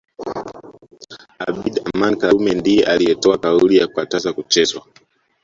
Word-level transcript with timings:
Abeid 1.47 1.75
Amani 1.89 2.15
Karume 2.17 2.51
ndiye 2.55 2.85
aliyetoa 2.85 3.37
kauli 3.37 3.87
kukataza 3.87 4.33
kuchezwa 4.33 4.85